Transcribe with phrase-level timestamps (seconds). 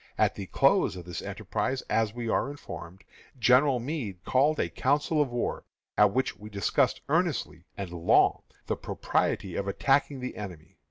[0.17, 3.03] At the close of this enterprise, as we are informed,
[3.37, 5.63] General Meade called a council of war,
[5.95, 10.79] at which was discussed earnestly and long the propriety of attacking the enemy.